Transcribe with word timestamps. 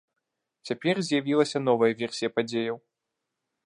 Цяпер 0.69 0.95
з'явілася 1.09 1.63
новая 1.69 1.93
версія 2.03 2.29
падзеяў. 2.39 2.77